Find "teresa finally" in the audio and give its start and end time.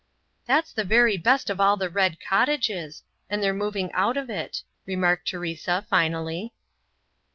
5.27-6.55